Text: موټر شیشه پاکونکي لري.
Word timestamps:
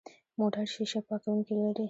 موټر 0.39 0.65
شیشه 0.73 0.99
پاکونکي 1.07 1.53
لري. 1.59 1.79